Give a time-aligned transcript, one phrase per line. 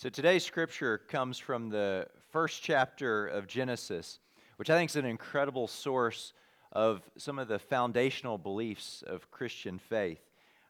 [0.00, 4.18] So today's scripture comes from the first chapter of Genesis,
[4.56, 6.32] which I think is an incredible source
[6.72, 10.22] of some of the foundational beliefs of Christian faith.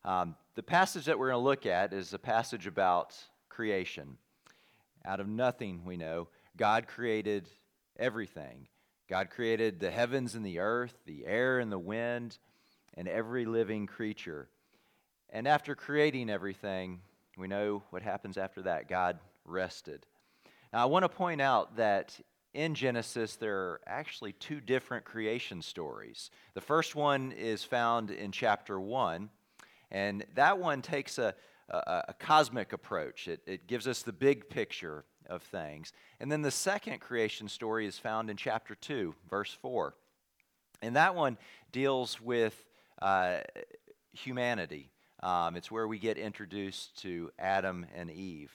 [0.04, 3.16] Um, the passage that we're going to look at is a passage about
[3.48, 4.16] creation.
[5.04, 6.26] Out of nothing, we know,
[6.56, 7.49] God created
[8.01, 8.67] everything.
[9.08, 12.37] God created the heavens and the earth, the air and the wind,
[12.94, 14.49] and every living creature.
[15.33, 17.02] And after creating everything,
[17.41, 18.88] we know what happens after that.
[18.88, 20.05] God rested.
[20.73, 22.19] Now, I want to point out that
[22.53, 26.31] in Genesis, there are actually two different creation stories.
[26.55, 29.31] The first one is found in chapter 1,
[29.91, 31.34] and that one takes a,
[31.69, 33.29] a, a, cosmic approach.
[33.29, 35.93] It, it gives us the big picture of things.
[36.19, 39.95] And then the second creation story is found in chapter 2, verse 4.
[40.83, 41.39] And that one
[41.73, 42.65] deals with
[43.01, 43.39] uh,
[44.12, 44.91] humanity.
[45.23, 48.52] Um, it's where we get introduced to Adam and Eve.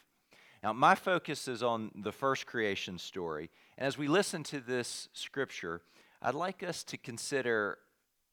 [0.64, 3.52] Now, my focus is on the first creation story.
[3.78, 5.82] And as we listen to this scripture,
[6.22, 7.78] I'd like us to consider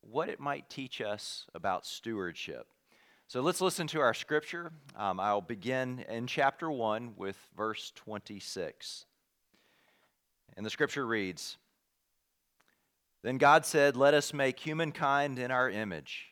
[0.01, 2.67] what it might teach us about stewardship.
[3.29, 4.73] So let's listen to our scripture.
[4.97, 9.07] Um, I'll begin in chapter 1 with verse 26.
[10.57, 11.57] And the scripture reads
[13.23, 16.32] Then God said, Let us make humankind in our image,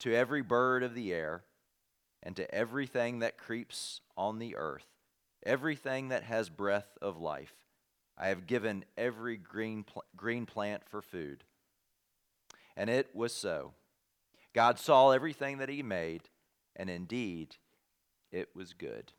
[0.00, 1.44] to every bird of the air,
[2.22, 4.86] and to everything that creeps on the earth,
[5.44, 7.54] everything that has breath of life.
[8.18, 11.44] I have given every green, pl- green plant for food.
[12.76, 13.74] And it was so.
[14.54, 16.22] God saw everything that He made,
[16.74, 17.56] and indeed
[18.32, 19.12] it was good.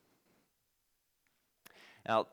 [2.08, 2.28] Now,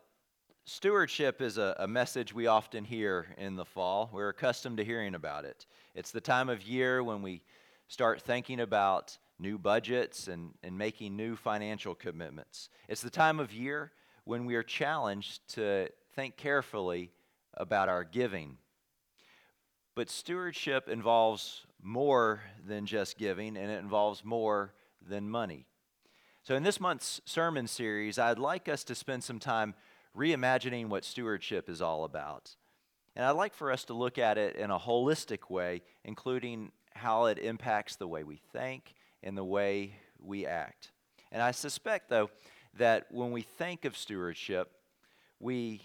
[0.65, 4.09] stewardship is a, a, message we often hear in the fall.
[4.11, 5.65] We're accustomed to hearing about it.
[5.93, 7.43] It's the time of year when we
[7.87, 12.69] start thinking about new budgets and, and making new financial commitments.
[12.87, 13.91] It's the time of year
[14.23, 17.11] when we are challenged to think carefully
[17.53, 18.57] about our giving.
[19.95, 25.65] But stewardship involves more than just giving, and it involves more than money.
[26.43, 29.73] So, in this month's sermon series, I'd like us to spend some time
[30.15, 32.55] reimagining what stewardship is all about.
[33.15, 37.25] And I'd like for us to look at it in a holistic way, including how
[37.25, 40.91] it impacts the way we think and the way we act.
[41.31, 42.29] And I suspect, though,
[42.77, 44.71] that when we think of stewardship,
[45.39, 45.81] we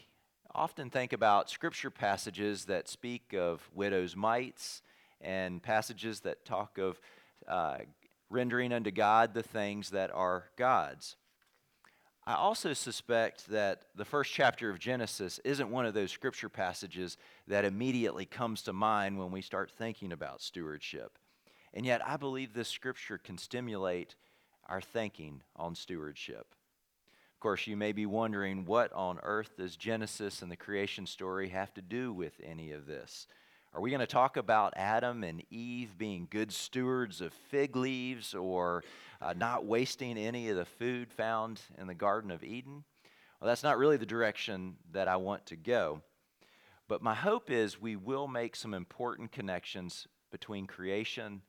[0.55, 4.83] often think about scripture passages that speak of widows' mites
[5.21, 7.01] and passages that talk of
[7.47, 7.79] uh,
[8.29, 11.17] rendering unto God the things that are God's.
[12.31, 17.17] I also suspect that the first chapter of Genesis isn't one of those scripture passages
[17.49, 21.19] that immediately comes to mind when we start thinking about stewardship.
[21.75, 24.15] And yet, I believe this scripture can stimulate
[24.69, 26.55] our thinking on stewardship.
[27.35, 31.49] Of course, you may be wondering what on earth does Genesis and the creation story
[31.49, 33.27] have to do with any of this?
[33.73, 38.35] Are we going to talk about Adam and Eve being good stewards of fig leaves
[38.35, 38.83] or
[39.23, 42.83] uh, not wasting any of the food found in the Garden of Eden?
[43.41, 46.03] Well, that's not really the direction that I want to go.
[46.89, 51.43] But my hope is we will make some important connections between creation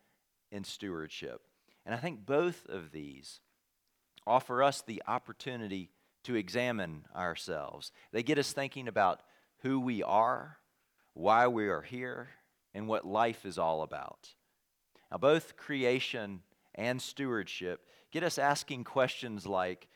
[0.52, 1.42] and stewardship.
[1.88, 3.40] And I think both of these
[4.28, 5.90] offer us the opportunity
[6.26, 7.92] to examine ourselves.
[8.12, 9.22] They get us thinking about
[9.64, 10.60] who we are,
[11.14, 12.30] why we are here,
[12.74, 14.30] and what life is all about.
[15.12, 16.42] Now, both creation
[16.76, 19.88] and stewardship get us asking questions like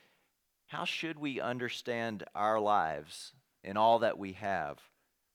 [0.67, 3.33] how should we understand our lives
[3.63, 4.79] and all that we have?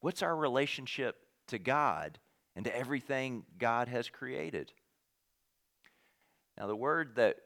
[0.01, 1.17] What's our relationship
[1.49, 2.19] to God
[2.57, 4.73] and to everything God has created?
[6.59, 7.37] Now, the word that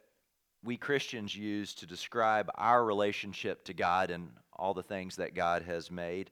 [0.64, 5.62] we Christians use to describe our relationship to God and all the things that God
[5.62, 6.30] has made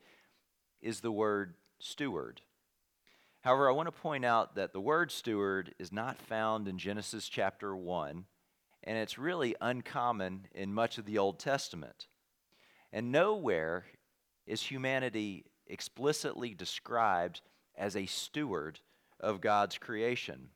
[0.81, 2.40] is the word steward.
[3.40, 7.29] However, I want to point out that the word steward is not found in Genesis
[7.29, 8.25] chapter 1,
[8.84, 12.06] and it's really uncommon in much of the Old Testament.
[12.93, 13.84] And nowhere
[14.46, 17.40] is humanity explicitly described
[17.76, 18.78] as a steward
[19.19, 20.50] of God's creation.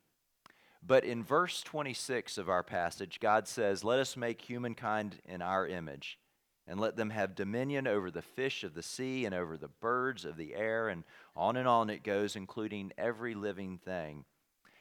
[0.81, 5.67] But in verse 26 of our passage, God says, Let us make humankind in our
[5.67, 6.21] image,
[6.69, 10.25] and let them have dominion over the fish of the sea and over the birds
[10.25, 11.05] of the air, and
[11.37, 14.25] on and on it goes, including every living thing.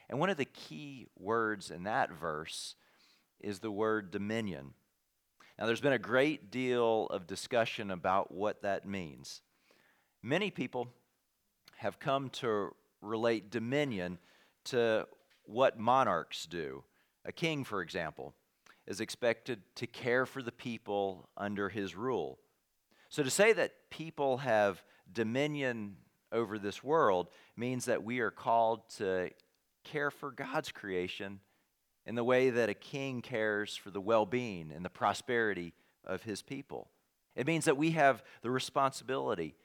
[0.09, 2.75] And one of the key words in that verse
[3.39, 4.73] is the word dominion.
[5.57, 9.41] Now, there's been a great deal of discussion about what that means.
[10.21, 10.89] Many people
[11.77, 14.17] have come to relate dominion
[14.65, 15.07] to
[15.45, 16.83] what monarchs do.
[17.25, 18.33] A king, for example,
[18.87, 22.39] is expected to care for the people under his rule.
[23.09, 25.97] So to say that people have dominion
[26.31, 29.29] over this world means that we are called to
[29.83, 31.39] care for God's creation
[32.05, 35.73] in the way that a king cares for the well being and the prosperity
[36.03, 36.89] of his people.
[37.35, 39.55] It means that we have the responsibility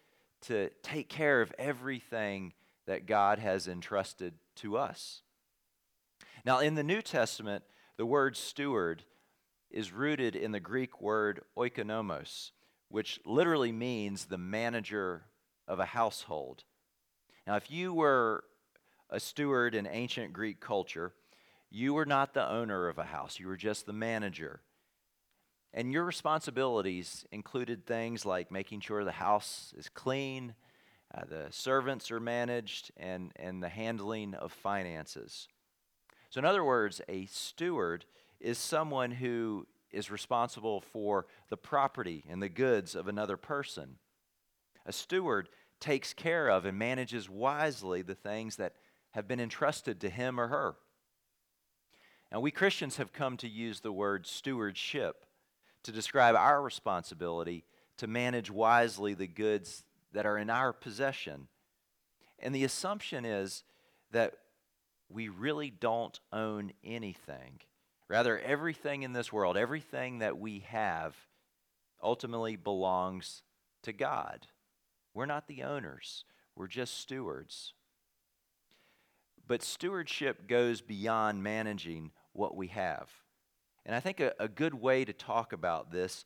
[0.42, 2.52] to take care of everything
[2.86, 5.22] that God has entrusted to us.
[6.44, 7.62] Now, in the New Testament,
[7.96, 9.04] the word steward
[9.70, 12.50] is rooted in the Greek word oikonomos,
[12.88, 15.26] which literally means the manager
[15.68, 16.64] of a household.
[17.46, 18.44] Now, if you were
[19.08, 21.14] a steward in ancient Greek culture,
[21.70, 24.60] you were not the owner of a house, you were just the manager.
[25.72, 30.54] And your responsibilities included things like making sure the house is clean,
[31.14, 35.46] uh, the servants are managed, and, and the handling of finances.
[36.28, 38.04] So, in other words, a steward
[38.40, 43.96] is someone who is responsible for the property and the goods of another person.
[44.86, 45.48] A steward
[45.80, 48.74] takes care of and manages wisely the things that
[49.12, 50.76] have been entrusted to him or her.
[52.30, 55.26] Now, we Christians have come to use the word stewardship
[55.82, 57.64] to describe our responsibility
[57.96, 61.48] to manage wisely the goods that are in our possession.
[62.38, 63.64] And the assumption is
[64.12, 64.34] that
[65.08, 67.60] we really don't own anything.
[68.10, 71.14] Rather, everything in this world, everything that we have,
[72.02, 73.44] ultimately belongs
[73.84, 74.48] to God.
[75.14, 76.24] We're not the owners,
[76.56, 77.72] we're just stewards.
[79.46, 83.08] But stewardship goes beyond managing what we have.
[83.86, 86.24] And I think a, a good way to talk about this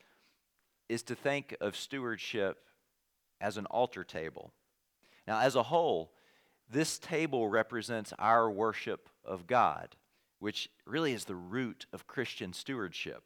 [0.89, 2.65] is to think of stewardship
[3.43, 4.55] as an altar table.
[5.29, 6.13] Now, as a whole,
[6.71, 9.97] this table represents our worship of God,
[10.45, 13.23] which really is the root of Christian stewardship.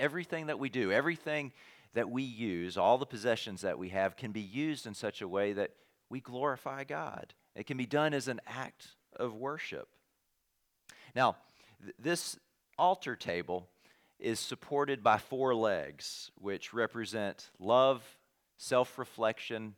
[0.00, 1.52] Everything that we do, everything
[1.94, 5.28] that we use, all the possessions that we have, can be used in such a
[5.28, 5.70] way that
[6.10, 7.34] we glorify God.
[7.54, 9.90] It can be done as an act of worship.
[11.14, 11.36] Now,
[11.80, 12.36] th- this
[12.76, 13.68] altar table
[14.18, 18.02] is supported by four legs, which represent love,
[18.56, 19.76] self reflection,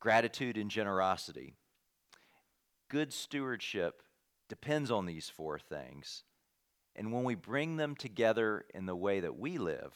[0.00, 1.54] gratitude, and generosity
[2.88, 4.02] good stewardship
[4.48, 6.24] depends on these four things.
[6.96, 9.94] And when we bring them together in the way that we live,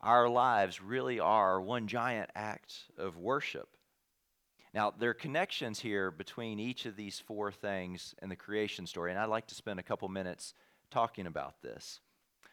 [0.00, 3.68] our lives really are one giant act of worship.
[4.74, 9.10] Now, there are connections here between each of these four things in the creation story,
[9.10, 10.54] and I'd like to spend a couple minutes
[10.90, 12.00] talking about this.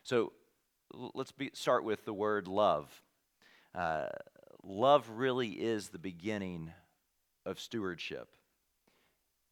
[0.03, 0.34] So,
[0.93, 2.89] let's be, start with the word love.
[3.74, 4.07] Uh,
[4.63, 6.72] love really is the beginning
[7.46, 8.29] of stewardship.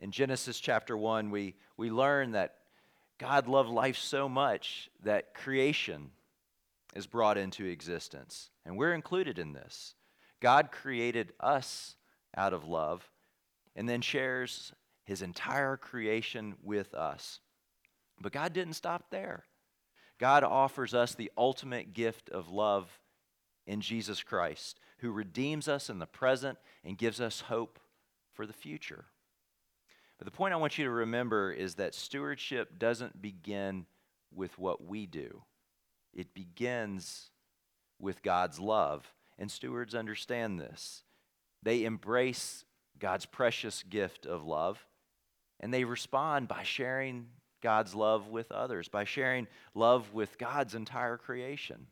[0.01, 2.55] In Genesis chapter 1, we, we learn that
[3.17, 6.11] God loved life so much that creation
[6.95, 8.49] is brought into existence.
[8.65, 9.95] And we're included in this.
[10.39, 11.95] God created us
[12.35, 13.09] out of love
[13.75, 14.71] and then shares
[15.03, 17.39] his entire creation with us.
[18.21, 19.43] But God didn't stop there.
[20.17, 22.89] God offers us the ultimate gift of love
[23.67, 27.79] in Jesus Christ, who redeems us in the present and gives us hope
[28.33, 29.05] for the future.
[30.19, 33.85] But the point I want you to remember is that stewardship doesn't begin
[34.35, 35.43] with what we do,
[36.13, 37.31] it begins
[37.99, 39.11] with God's love.
[39.41, 41.03] And stewards understand this.
[41.63, 42.65] They embrace
[42.99, 44.85] God's precious gift of love,
[45.61, 47.27] and they respond by sharing
[47.61, 51.87] God's love with others, by sharing love with God's entire creation.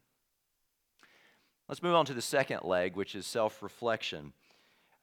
[1.68, 4.34] Let's move on to the second leg, which is self reflection.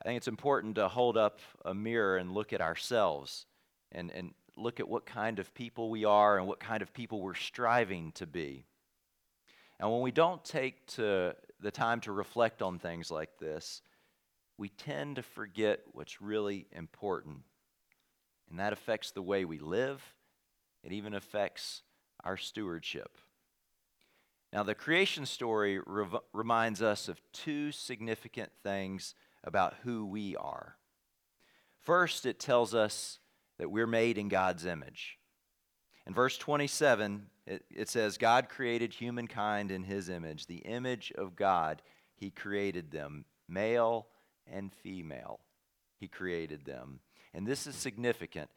[0.04, 3.46] I think it's important to hold up a mirror and look at ourselves
[3.90, 7.23] and, and look at what kind of people we are and what kind of people
[7.23, 8.66] we're striving to be.
[9.80, 13.80] And when we don't take to the time to reflect on things like this,
[14.58, 17.38] we tend to forget what's really important.
[18.50, 20.02] And that affects the way we live,
[20.82, 21.80] it even affects
[22.23, 23.16] our stewardship.
[24.52, 30.76] Now, the creation story rev- reminds us of two significant things about who we are.
[31.82, 33.18] First, it tells us
[33.58, 35.18] that we're made in God's image.
[36.06, 40.46] In verse 27, it, it, says, God created humankind in his image.
[40.46, 41.82] The image of God,
[42.16, 44.06] he created them, male
[44.50, 45.40] and female.
[45.98, 47.00] He created them.
[47.32, 48.50] And this is significant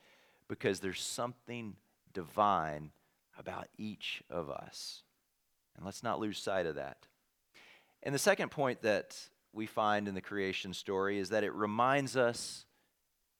[0.47, 1.75] because there's something
[2.13, 2.91] divine
[3.37, 5.03] about each of us.
[5.75, 6.97] And let's not lose sight of that.
[8.03, 9.17] And the second point that
[9.57, 12.65] we find in the creation story is that it reminds us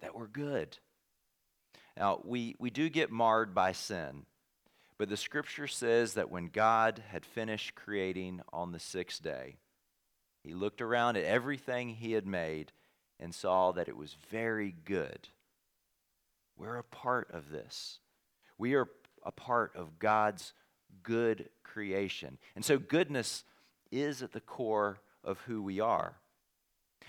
[0.02, 0.78] that we're good.
[1.96, 4.26] Now, we, we do get marred by sin,
[4.98, 9.58] but the scripture says that when God had finished creating on the sixth day,
[10.44, 12.72] he looked around at everything he had made
[13.20, 15.28] and saw that it was very good.
[16.58, 18.00] We're a part of this.
[18.58, 18.88] We are
[19.24, 20.54] a part of God's
[21.04, 22.40] good creation.
[22.56, 23.44] And so, goodness
[23.92, 26.16] is at the core of who we are.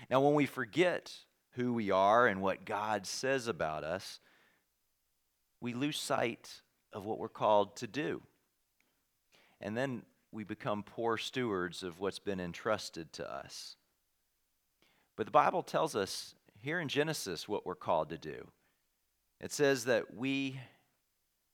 [0.09, 1.13] Now, when we forget
[1.51, 4.19] who we are and what God says about us,
[5.61, 6.61] we lose sight
[6.93, 8.21] of what we're called to do.
[9.61, 13.75] And then we become poor stewards of what's been entrusted to us.
[15.15, 18.47] But the Bible tells us here in Genesis what we're called to do.
[19.41, 20.59] It says that we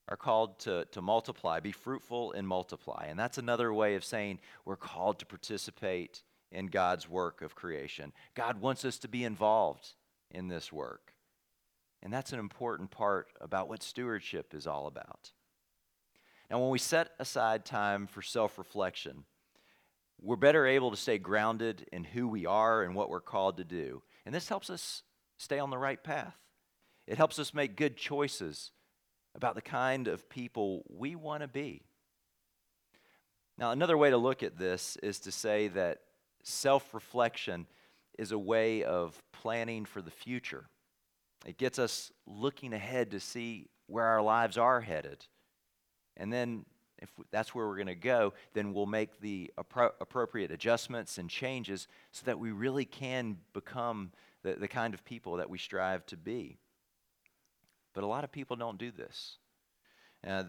[0.08, 3.06] are called to, to multiply, be fruitful and multiply.
[3.08, 8.12] And that's another way of saying we're called to participate in God's work of creation.
[8.34, 9.94] God wants us to be involved
[10.30, 11.12] in this work.
[12.02, 15.32] And that's an important part about what stewardship is all about.
[16.50, 19.24] Now, when we set aside time for self reflection,
[20.20, 23.64] we're better able to stay grounded in who we are and what we're called to
[23.64, 24.02] do.
[24.24, 25.02] And this helps us
[25.36, 26.36] stay on the right path.
[27.06, 28.72] It helps us make good choices
[29.34, 31.82] about the kind of people we want to be.
[33.58, 36.00] Now, another way to look at this is to say that
[36.46, 37.66] self reflection
[38.18, 40.68] is a way of planning for the future.
[41.44, 45.26] It gets us looking ahead to see where our lives are headed.
[46.16, 46.64] And then,
[46.98, 51.28] if that's where we're going to go, then we'll make the appro- appropriate adjustments and
[51.28, 54.12] changes so that we really can become
[54.42, 56.56] the, the kind of people that we strive to be.
[57.92, 59.36] But a lot of people don't do this.
[60.26, 60.44] Uh,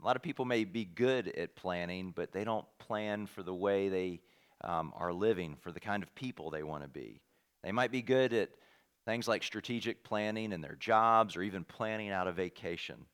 [0.00, 3.54] a lot of people may be good at planning, but they don't plan for the
[3.54, 4.20] way they
[4.62, 7.20] um, are living, for the kind of people they want to be.
[7.62, 8.50] They might be good at
[9.04, 13.06] things like strategic planning in their jobs or even planning out a vacation,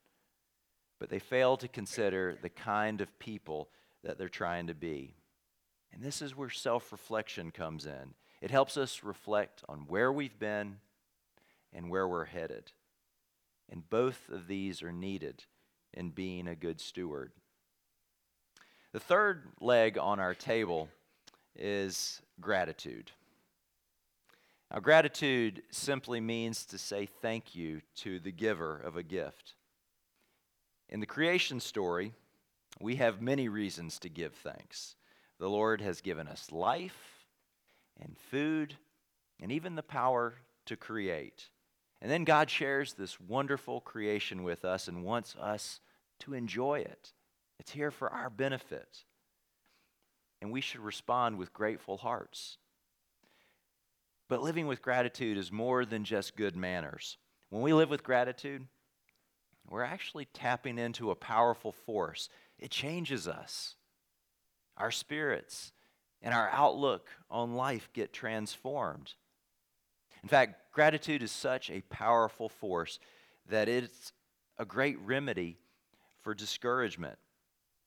[0.99, 3.69] but they fail to consider the kind of people
[4.03, 5.15] that they're trying to be.
[5.93, 8.15] And this is where self reflection comes in.
[8.41, 10.79] It helps us reflect on where we've been
[11.73, 12.73] and where we're headed.
[13.71, 15.45] And both of these are needed
[15.93, 17.33] in being a good steward.
[18.93, 20.89] The third leg on our table
[21.57, 23.11] is gratitude.
[24.73, 29.55] Now, gratitude simply means to say thank you to the giver of a gift.
[30.89, 32.13] In the creation story,
[32.81, 34.97] we have many reasons to give thanks.
[35.39, 37.27] The Lord has given us life
[38.01, 38.77] and food
[39.41, 40.35] and even the power
[40.67, 41.51] to create.
[42.01, 45.81] And then God shares this wonderful creation with us and wants us
[46.21, 47.13] to enjoy it.
[47.59, 49.05] It's here for our benefit.
[50.41, 52.59] And we should respond with grateful hearts.
[54.29, 57.19] But living with gratitude is more than just good manners.
[57.51, 58.67] When we live with gratitude,
[59.69, 62.29] we're actually tapping into a powerful force.
[62.59, 63.77] It changes us.
[64.77, 65.73] Our spirits
[66.21, 69.15] and our outlook on life get transformed.
[70.23, 72.99] In fact, gratitude is such a powerful force
[73.49, 74.13] that it's
[74.59, 75.59] a great remedy
[76.23, 77.19] for discouragement.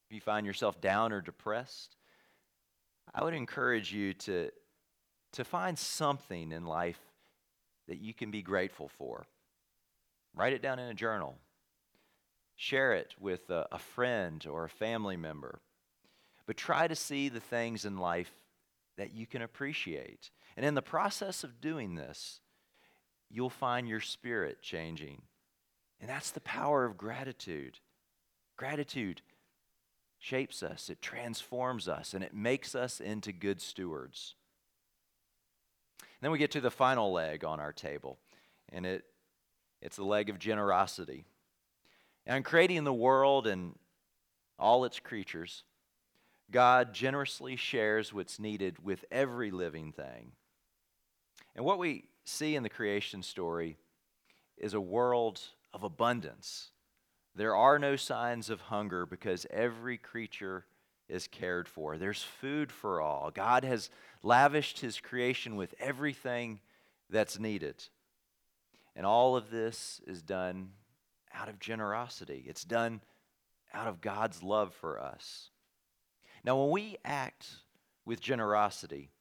[0.08, 1.97] If you find yourself down or depressed,
[3.14, 4.52] I would encourage you to,
[5.34, 7.00] to find something in life
[7.88, 9.26] that you can be grateful for.
[10.36, 11.38] Write it down in a journal.
[12.56, 15.60] Share it with a, a friend or a family member.
[16.46, 18.32] But try to see the things in life
[18.98, 20.32] that you can appreciate.
[20.56, 22.40] And in the process of doing this,
[23.30, 25.22] you'll find your spirit changing.
[26.00, 27.80] And that's the power of gratitude.
[28.56, 29.22] Gratitude
[30.19, 34.36] shapes us, it transforms us, and it makes us into good stewards.
[36.00, 38.17] And then we get to the final leg on our table,
[38.71, 39.05] and it,
[39.81, 41.25] it's the leg of generosity.
[42.25, 43.75] And in creating the world and
[44.57, 45.63] all its creatures,
[46.50, 50.31] God generously shares what's needed with every living thing.
[51.55, 53.77] And what we see in the creation story
[54.57, 55.41] is a world
[55.74, 56.71] of abundance.
[57.38, 60.65] There are no signs of hunger because every creature
[61.08, 61.96] is cared for.
[61.96, 63.29] There's food for all.
[63.29, 63.91] God has
[64.24, 66.60] lavished his creation with everything
[67.12, 67.84] that's needed.
[68.96, 70.70] And all of this is done
[71.32, 73.01] out of generosity, it's done
[73.72, 75.51] out of God's love for us.
[76.44, 77.48] Now, when we act
[78.03, 79.12] with generosity,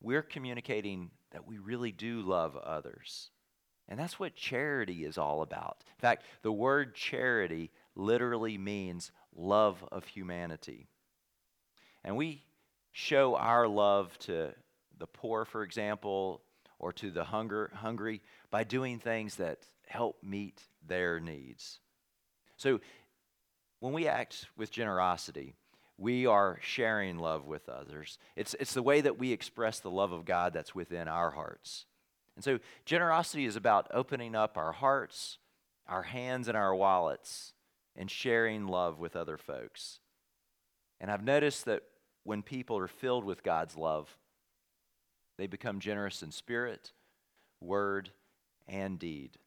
[0.00, 3.30] we're communicating that we really do love others.
[3.88, 5.78] And that's what charity is all about.
[5.96, 10.88] In fact, the word charity literally means love of humanity.
[12.04, 12.44] And we
[12.92, 14.52] show our love to
[14.98, 16.42] the poor, for example,
[16.78, 21.80] or to the hunger, hungry by doing things that help meet their needs.
[22.56, 22.80] So
[23.80, 25.54] when we act with generosity,
[25.96, 28.18] we are sharing love with others.
[28.36, 31.86] It's, it's the way that we express the love of God that's within our hearts.
[32.38, 35.38] And so, generosity is about opening up our hearts,
[35.88, 37.52] our hands, and our wallets
[37.96, 39.98] and sharing love with other folks.
[41.00, 41.82] And I've noticed that
[42.22, 44.16] when people are filled with God's love,
[45.36, 46.92] they become generous in spirit,
[47.60, 48.10] word,
[48.68, 49.38] and deed.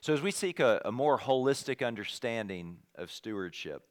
[0.00, 3.84] So, as we seek a, a more holistic understanding of stewardship,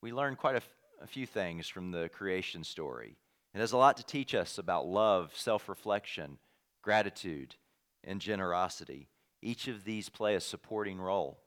[0.00, 0.68] we learn quite a, f-
[1.02, 3.18] a few things from the creation story.
[3.54, 6.38] It has a lot to teach us about love, self reflection,
[6.82, 7.56] gratitude,
[8.04, 9.08] and generosity.
[9.42, 11.40] Each of these play a supporting role.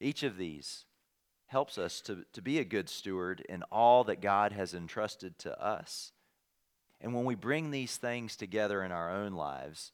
[0.00, 0.84] Each of these
[1.46, 5.62] helps us to, to be a good steward in all that God has entrusted to
[5.62, 6.12] us.
[7.00, 9.92] And when we bring these things together in our own lives,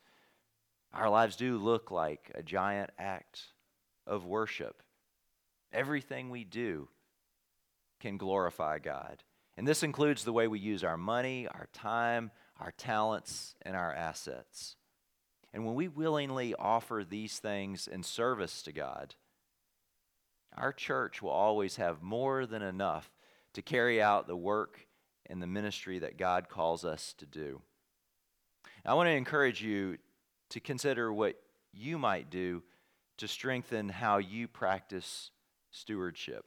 [0.92, 3.42] our lives do look like a giant act
[4.06, 4.82] of worship.
[5.72, 6.88] Everything we do
[8.00, 9.22] can glorify God.
[9.60, 13.92] And this includes the way we use our money, our time, our talents, and our
[13.92, 14.76] assets.
[15.52, 19.16] And when we willingly offer these things in service to God,
[20.56, 23.12] our church will always have more than enough
[23.52, 24.86] to carry out the work
[25.26, 27.60] and the ministry that God calls us to do.
[28.86, 29.98] I want to encourage you
[30.48, 31.38] to consider what
[31.74, 32.62] you might do
[33.18, 35.30] to strengthen how you practice
[35.70, 36.46] stewardship.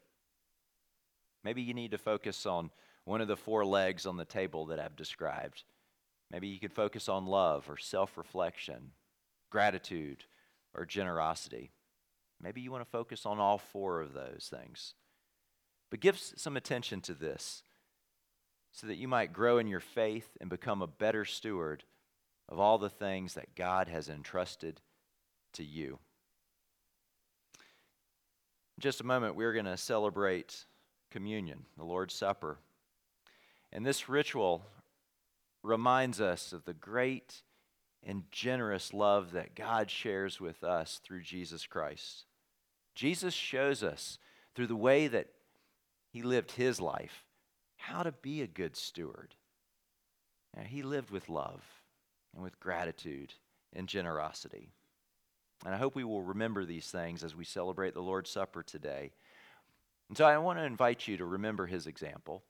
[1.43, 2.71] Maybe you need to focus on
[3.05, 5.63] one of the four legs on the table that I've described.
[6.31, 8.91] Maybe you could focus on love or self reflection,
[9.49, 10.23] gratitude
[10.73, 11.71] or generosity.
[12.41, 14.95] Maybe you want to focus on all four of those things.
[15.89, 17.63] But give some attention to this
[18.71, 21.83] so that you might grow in your faith and become a better steward
[22.49, 24.81] of all the things that God has entrusted
[25.53, 25.99] to you.
[28.77, 30.65] In just a moment, we're going to celebrate
[31.11, 32.57] communion, the Lord's Supper.
[33.73, 34.63] And this ritual
[35.63, 37.41] reminds us of the great
[38.05, 42.25] and generous love that God shares with us through Jesus Christ.
[42.93, 44.19] Jesus shows us
[44.53, 45.29] through the way that
[46.11, 47.25] he lived his life
[47.77, 49.33] how to be a good steward.
[50.55, 51.63] Now, he lived with love
[52.33, 53.33] and with gratitude
[53.73, 54.69] and generosity.
[55.65, 59.13] And I hope we will remember these things as we celebrate the Lord's Supper today.
[60.09, 62.43] And so I want to invite you to remember his example.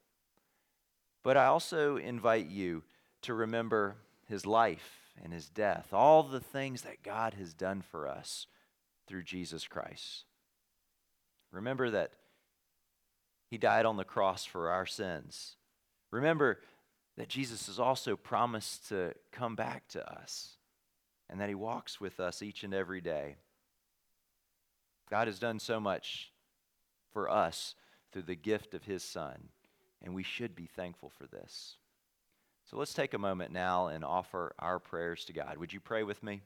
[1.24, 2.84] But I also invite you
[3.22, 3.96] to remember
[4.28, 8.48] his life and his death, all the things that God has done for us
[9.08, 10.26] through Jesus Christ.
[11.52, 12.12] Remember that
[13.50, 15.56] he died on the cross for our sins.
[16.12, 16.60] Remember
[17.16, 20.58] that Jesus has also promised to come back to us
[21.30, 23.36] and that he walks with us each and every day.
[25.10, 26.32] God has done so much
[27.12, 27.76] for us
[28.12, 29.50] through the gift of his Son
[30.04, 31.78] and we should be thankful for this.
[32.70, 35.58] So let's take a moment now and offer our prayers to God.
[35.58, 36.42] Would you pray with me?